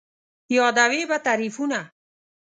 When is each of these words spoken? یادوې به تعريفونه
یادوې 0.57 1.01
به 1.09 1.17
تعريفونه 1.25 1.79